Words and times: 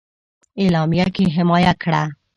اعلامیه 0.61 1.07
کې 1.15 1.25
حمایه 1.35 1.73
کړه. 1.81 2.03